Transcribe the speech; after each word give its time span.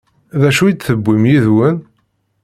D 0.39 0.41
acu 0.49 0.63
i 0.65 0.73
d-tewwim 0.73 1.23
yid-wen? 1.29 1.77